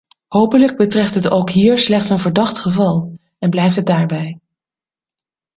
[0.27, 4.39] Hopelijk betreft het ook hier slechts een verdacht geval en blijft het daarbij.